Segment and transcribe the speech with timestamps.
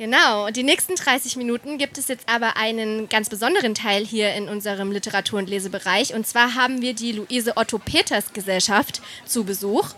[0.00, 4.32] Genau, und die nächsten 30 Minuten gibt es jetzt aber einen ganz besonderen Teil hier
[4.32, 6.14] in unserem Literatur- und Lesebereich.
[6.14, 9.90] Und zwar haben wir die Luise Otto Peters Gesellschaft zu Besuch.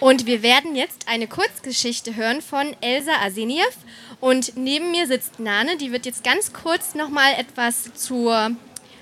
[0.00, 3.76] Und wir werden jetzt eine Kurzgeschichte hören von Elsa Arseniev.
[4.18, 8.52] Und neben mir sitzt Nane, die wird jetzt ganz kurz nochmal etwas zur,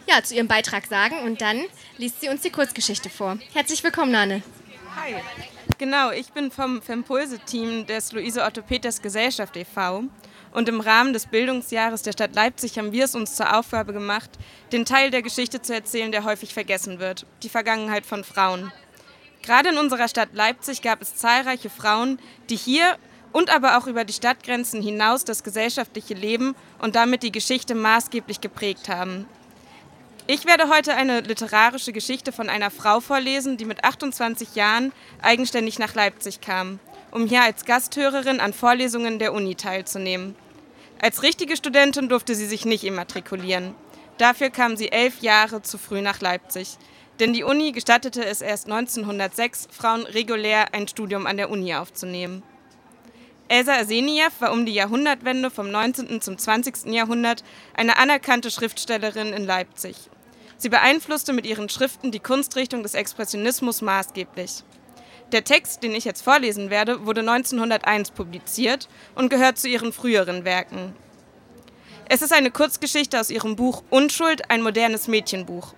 [0.08, 1.20] ja, zu ihrem Beitrag sagen.
[1.24, 1.62] Und dann
[1.98, 3.38] liest sie uns die Kurzgeschichte vor.
[3.52, 4.42] Herzlich willkommen, Nane.
[4.96, 5.14] Hi.
[5.78, 10.02] Genau, ich bin vom Fempulse-Team des Luise Otto Peters Gesellschaft e.V.
[10.52, 14.30] Und im Rahmen des Bildungsjahres der Stadt Leipzig haben wir es uns zur Aufgabe gemacht,
[14.72, 18.72] den Teil der Geschichte zu erzählen, der häufig vergessen wird, die Vergangenheit von Frauen.
[19.42, 22.18] Gerade in unserer Stadt Leipzig gab es zahlreiche Frauen,
[22.50, 22.96] die hier
[23.32, 28.40] und aber auch über die Stadtgrenzen hinaus das gesellschaftliche Leben und damit die Geschichte maßgeblich
[28.40, 29.26] geprägt haben.
[30.26, 35.78] Ich werde heute eine literarische Geschichte von einer Frau vorlesen, die mit 28 Jahren eigenständig
[35.78, 36.80] nach Leipzig kam
[37.10, 40.34] um hier als Gasthörerin an Vorlesungen der Uni teilzunehmen.
[41.00, 43.74] Als richtige Studentin durfte sie sich nicht immatrikulieren.
[44.18, 46.76] Dafür kam sie elf Jahre zu früh nach Leipzig,
[47.20, 52.42] denn die Uni gestattete es erst 1906, Frauen regulär ein Studium an der Uni aufzunehmen.
[53.46, 56.20] Elsa Arseniev war um die Jahrhundertwende vom 19.
[56.20, 56.92] zum 20.
[56.92, 59.96] Jahrhundert eine anerkannte Schriftstellerin in Leipzig.
[60.58, 64.64] Sie beeinflusste mit ihren Schriften die Kunstrichtung des Expressionismus maßgeblich.
[65.32, 70.46] Der Text, den ich jetzt vorlesen werde, wurde 1901 publiziert und gehört zu ihren früheren
[70.46, 70.94] Werken.
[72.08, 75.74] Es ist eine Kurzgeschichte aus ihrem Buch Unschuld, ein modernes Mädchenbuch,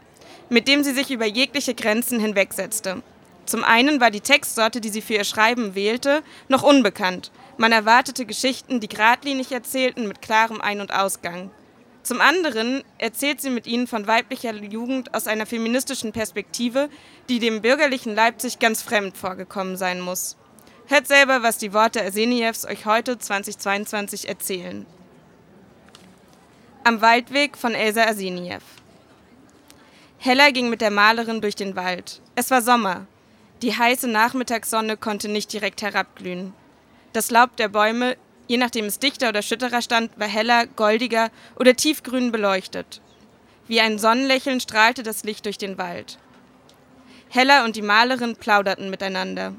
[0.48, 3.02] mit dem sie sich über jegliche Grenzen hinwegsetzte.
[3.44, 7.32] Zum einen war die Textsorte, die sie für ihr Schreiben wählte, noch unbekannt.
[7.56, 11.50] Man erwartete Geschichten, die geradlinig erzählten, mit klarem Ein- und Ausgang.
[12.10, 16.88] Zum anderen erzählt sie mit ihnen von weiblicher Jugend aus einer feministischen Perspektive,
[17.28, 20.36] die dem bürgerlichen Leipzig ganz fremd vorgekommen sein muss.
[20.88, 24.86] Hört selber, was die Worte Arsenievs euch heute 2022 erzählen.
[26.82, 28.64] Am Waldweg von Elsa Arseniev.
[30.18, 32.20] Hella ging mit der Malerin durch den Wald.
[32.34, 33.06] Es war Sommer.
[33.62, 36.54] Die heiße Nachmittagssonne konnte nicht direkt herabglühen.
[37.12, 38.16] Das Laub der Bäume
[38.50, 43.00] je nachdem es dichter oder schütterer stand, war heller, goldiger oder tiefgrün beleuchtet.
[43.68, 46.18] Wie ein Sonnenlächeln strahlte das Licht durch den Wald.
[47.28, 49.54] Hella und die Malerin plauderten miteinander.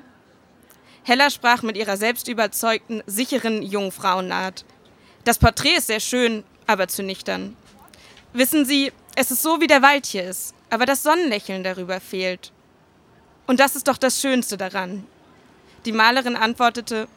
[1.03, 4.65] Hella sprach mit ihrer selbstüberzeugten, sicheren Jungfrauenart.
[5.23, 7.55] Das Porträt ist sehr schön, aber zu nüchtern.
[8.33, 12.51] Wissen Sie, es ist so, wie der Wald hier ist, aber das Sonnenlächeln darüber fehlt.
[13.47, 15.07] Und das ist doch das Schönste daran.
[15.85, 17.07] Die Malerin antwortete,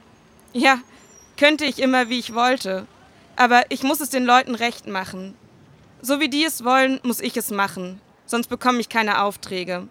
[0.52, 0.78] ja,
[1.36, 2.86] könnte ich immer, wie ich wollte.
[3.36, 5.34] Aber ich muss es den Leuten recht machen.
[6.00, 8.00] So wie die es wollen, muss ich es machen.
[8.26, 9.88] Sonst bekomme ich keine Aufträge.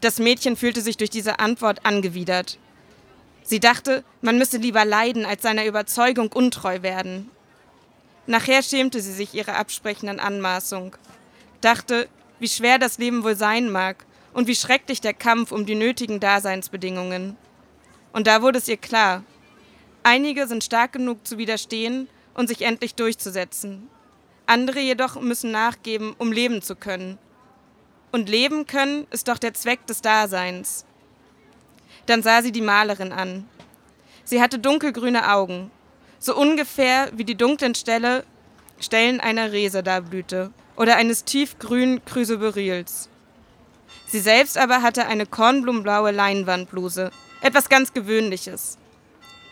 [0.00, 2.58] Das Mädchen fühlte sich durch diese Antwort angewidert.
[3.42, 7.30] Sie dachte, man müsse lieber leiden, als seiner Überzeugung untreu werden.
[8.26, 10.96] Nachher schämte sie sich ihrer absprechenden Anmaßung,
[11.60, 12.08] dachte,
[12.40, 16.18] wie schwer das Leben wohl sein mag und wie schrecklich der Kampf um die nötigen
[16.18, 17.36] Daseinsbedingungen.
[18.12, 19.22] Und da wurde es ihr klar,
[20.08, 23.90] Einige sind stark genug zu widerstehen und sich endlich durchzusetzen.
[24.46, 27.18] Andere jedoch müssen nachgeben, um leben zu können.
[28.12, 30.84] Und leben können ist doch der Zweck des Daseins.
[32.06, 33.48] Dann sah sie die Malerin an.
[34.22, 35.72] Sie hatte dunkelgrüne Augen,
[36.20, 38.22] so ungefähr wie die dunklen Stelle,
[38.78, 43.08] Stellen einer Resedarblüte oder eines tiefgrünen Chrysoberyls.
[44.06, 48.78] Sie selbst aber hatte eine kornblumenblaue Leinwandbluse, etwas ganz Gewöhnliches.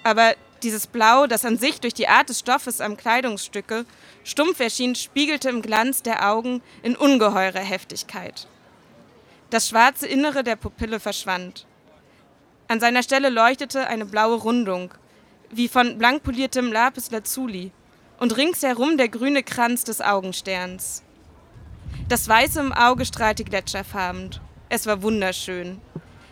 [0.04, 3.84] Aber dieses Blau, das an sich durch die Art des Stoffes am Kleidungsstücke
[4.22, 8.46] stumpf erschien, spiegelte im Glanz der Augen in ungeheurer Heftigkeit.
[9.50, 11.66] Das schwarze Innere der Pupille verschwand.
[12.68, 14.94] An seiner Stelle leuchtete eine blaue Rundung,
[15.50, 17.72] wie von blank poliertem Lapis Lazuli,
[18.18, 21.02] und ringsherum der grüne Kranz des Augensterns.
[22.08, 24.30] Das Weiße im Auge strahlte gletscherfarben.
[24.68, 25.80] Es war wunderschön.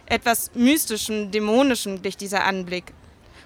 [0.06, 2.92] Etwas mystischem, dämonischem glich dieser Anblick,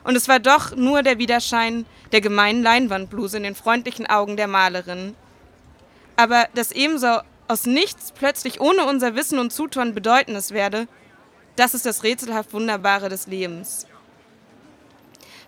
[0.06, 4.46] und es war doch nur der Widerschein der gemeinen Leinwandbluse in den freundlichen Augen der
[4.46, 5.16] Malerin.
[6.14, 7.18] Aber dass ebenso
[7.48, 10.86] aus nichts plötzlich ohne unser Wissen und Zutun Bedeutendes werde,
[11.56, 13.88] das ist das rätselhaft Wunderbare des Lebens.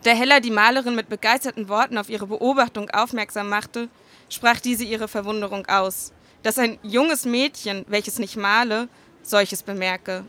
[0.03, 3.89] Da Hella die Malerin mit begeisterten Worten auf ihre Beobachtung aufmerksam machte,
[4.29, 6.13] sprach diese ihre Verwunderung aus,
[6.43, 8.89] dass ein junges Mädchen, welches nicht male,
[9.23, 10.25] solches bemerke.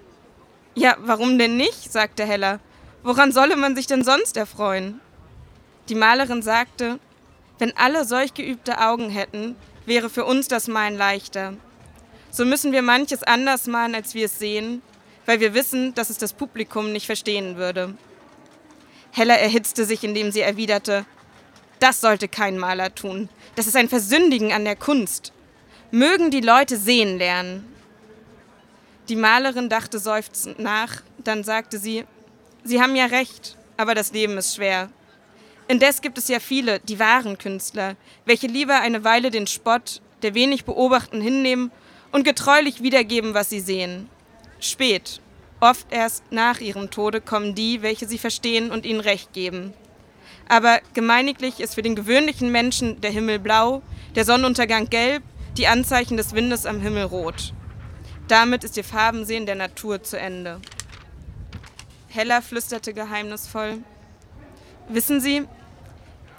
[0.76, 1.92] Ja, warum denn nicht?
[1.92, 2.60] sagte Hella.
[3.04, 5.00] Woran solle man sich denn sonst erfreuen?
[5.88, 7.00] Die Malerin sagte,
[7.58, 9.56] wenn alle solch geübte Augen hätten,
[9.86, 11.54] wäre für uns das Malen leichter.
[12.32, 14.82] So müssen wir manches anders malen, als wir es sehen,
[15.26, 17.96] weil wir wissen, dass es das Publikum nicht verstehen würde.
[19.12, 21.06] Hella erhitzte sich, indem sie erwiderte,
[21.80, 23.30] Das sollte kein Maler tun.
[23.56, 25.32] Das ist ein Versündigen an der Kunst.
[25.92, 27.66] Mögen die Leute sehen lernen.
[29.08, 32.06] Die Malerin dachte seufzend nach, dann sagte sie,
[32.64, 34.90] Sie haben ja recht, aber das Leben ist schwer.
[35.68, 37.96] Indes gibt es ja viele, die wahren Künstler,
[38.26, 41.72] welche lieber eine Weile den Spott, der wenig beobachten, hinnehmen
[42.12, 44.10] und getreulich wiedergeben, was sie sehen.
[44.60, 45.22] Spät,
[45.60, 49.74] oft erst nach ihrem Tode kommen die, welche sie verstehen und ihnen Recht geben.
[50.48, 53.84] Aber gemeiniglich ist für den gewöhnlichen Menschen der Himmel blau,
[54.16, 55.24] der Sonnenuntergang gelb,
[55.58, 57.54] die Anzeichen des Windes am Himmel rot.
[58.28, 60.60] Damit ist ihr Farbensehen der Natur zu Ende.
[62.10, 63.84] Hella flüsterte geheimnisvoll.
[64.88, 65.48] Wissen Sie,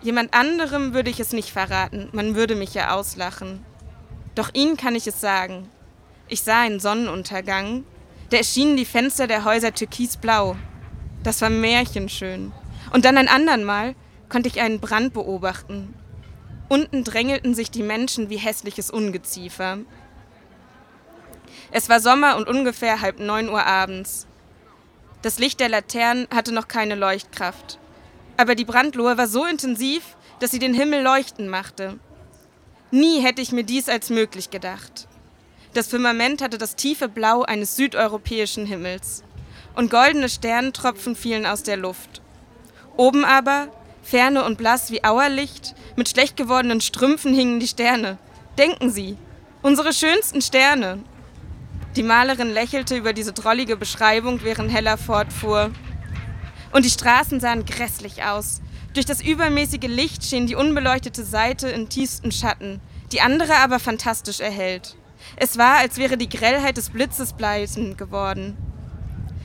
[0.03, 3.65] jemand anderem würde ich es nicht verraten, man würde mich ja auslachen.
[4.35, 5.69] Doch Ihnen kann ich es sagen.
[6.27, 7.85] Ich sah einen Sonnenuntergang,
[8.31, 10.57] da erschienen die Fenster der Häuser türkisblau.
[11.23, 12.53] Das war märchenschön.
[12.93, 13.95] Und dann ein andern Mal
[14.29, 15.95] konnte ich einen Brand beobachten.
[16.69, 19.79] Unten drängelten sich die Menschen wie hässliches Ungeziefer.
[21.71, 24.27] Es war Sommer und ungefähr halb neun Uhr abends.
[25.23, 27.79] Das Licht der Laternen hatte noch keine Leuchtkraft.
[28.37, 30.03] Aber die Brandlohe war so intensiv,
[30.39, 31.99] dass sie den Himmel leuchten machte.
[32.91, 35.07] Nie hätte ich mir dies als möglich gedacht.
[35.75, 39.23] Das Firmament hatte das tiefe Blau eines südeuropäischen Himmels.
[39.77, 42.23] Und goldene Sternentropfen fielen aus der Luft.
[42.97, 43.69] Oben aber,
[44.03, 48.19] ferne und blass wie Auerlicht, mit schlecht gewordenen Strümpfen hingen die Sterne.
[48.59, 49.17] Denken Sie,
[49.63, 51.05] unsere schönsten Sterne.
[51.97, 55.71] Die Malerin lächelte über diese drollige Beschreibung, während Hella fortfuhr.
[56.73, 58.61] Und die Straßen sahen grässlich aus.
[58.95, 62.81] Durch das übermäßige Licht schien die unbeleuchtete Seite in tiefsten Schatten,
[63.13, 64.97] die andere aber fantastisch erhellt.
[65.37, 68.57] Es war, als wäre die Grellheit des Blitzes bleisend geworden.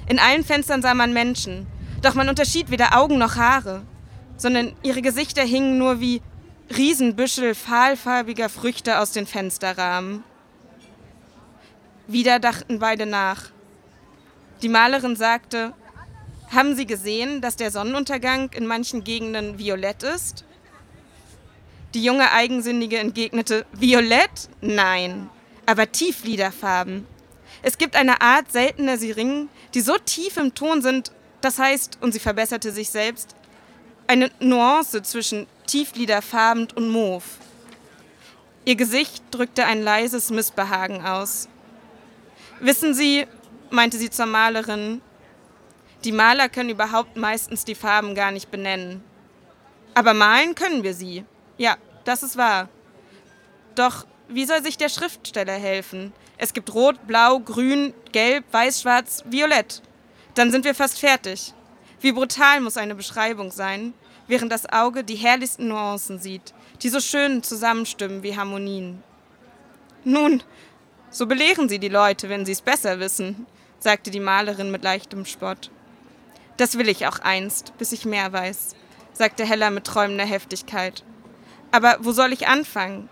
[0.08, 1.66] In allen Fenstern sah man Menschen,
[2.02, 3.82] doch man unterschied weder Augen noch Haare,
[4.38, 6.22] sondern ihre Gesichter hingen nur wie
[6.76, 10.24] Riesenbüschel fahlfarbiger Früchte aus den Fensterrahmen.
[12.08, 13.52] Wieder dachten beide nach.
[14.62, 15.74] Die Malerin sagte,
[16.52, 20.46] haben Sie gesehen, dass der Sonnenuntergang in manchen Gegenden violett ist?
[21.94, 24.50] Die junge Eigensinnige entgegnete, Violett?
[24.62, 25.30] Nein,
[25.66, 27.08] aber Tiefliederfarben.
[27.62, 31.12] Es gibt eine Art seltener Siringen, die so tief im Ton sind,
[31.42, 33.36] das heißt, und sie verbesserte sich selbst,
[34.08, 37.26] eine Nuance zwischen tiefliederfarben und Mauve.
[38.66, 41.48] Ihr Gesicht drückte ein leises Missbehagen aus.
[42.60, 43.28] Wissen Sie,
[43.70, 45.02] meinte sie zur Malerin,
[46.04, 49.04] die Maler können überhaupt meistens die Farben gar nicht benennen.
[49.96, 51.26] Aber malen können wir sie.
[51.58, 52.70] Ja, das ist wahr.
[53.74, 56.14] Doch wie soll sich der Schriftsteller helfen?
[56.38, 59.82] Es gibt Rot, Blau, Grün, Gelb, Weiß, Schwarz, Violett.
[60.36, 61.54] Dann sind wir fast fertig.
[62.02, 63.94] Wie brutal muss eine Beschreibung sein,
[64.28, 66.54] während das Auge die herrlichsten Nuancen sieht,
[66.84, 69.02] die so schön zusammenstimmen wie Harmonien.
[70.04, 70.44] Nun,
[71.16, 73.46] so belehren Sie die Leute, wenn Sie es besser wissen,
[73.80, 75.72] sagte die Malerin mit leichtem Spott.
[76.58, 78.76] Das will ich auch einst, bis ich mehr weiß,
[79.14, 81.06] sagte Hella mit träumender Heftigkeit.
[81.72, 83.08] Aber wo soll ich anfangen?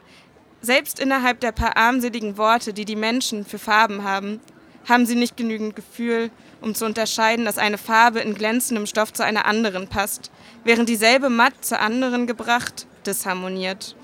[0.59, 4.41] Selbst innerhalb der paar armseligen Worte, die die Menschen für Farben haben,
[4.83, 6.29] haben sie nicht genügend Gefühl,
[6.59, 10.29] um zu unterscheiden, dass eine Farbe in glänzendem Stoff zu einer anderen passt,
[10.65, 13.95] während dieselbe matt zur anderen gebracht disharmoniert.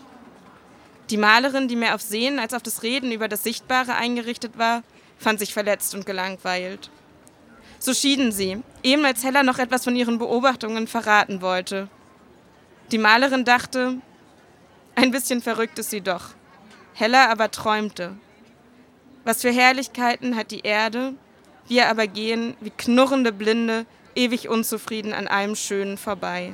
[1.09, 4.83] Die Malerin, die mehr auf Sehen als auf das Reden über das Sichtbare eingerichtet war,
[5.17, 6.91] fand sich verletzt und gelangweilt.
[7.79, 11.87] So schieden sie, eben als Hella noch etwas von ihren Beobachtungen verraten wollte.
[12.91, 14.01] Die Malerin dachte,
[14.95, 16.31] ein bisschen verrückt ist sie doch.
[16.93, 18.17] Hella aber träumte.
[19.23, 21.13] Was für Herrlichkeiten hat die Erde,
[21.67, 23.85] wir aber gehen wie knurrende Blinde,
[24.15, 26.53] ewig unzufrieden an allem Schönen vorbei.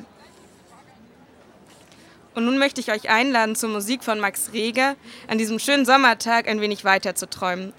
[2.35, 4.95] Und nun möchte ich euch einladen, zur Musik von Max Reger
[5.27, 7.73] an diesem schönen Sommertag ein wenig weiter zu träumen.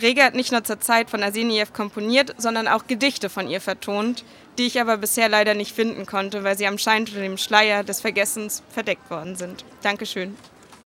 [0.00, 4.24] Reger hat nicht nur zur Zeit von Arseniev komponiert, sondern auch Gedichte von ihr vertont,
[4.58, 8.00] die ich aber bisher leider nicht finden konnte, weil sie am Schein dem Schleier des
[8.00, 9.64] Vergessens verdeckt worden sind.
[9.82, 10.36] Dankeschön.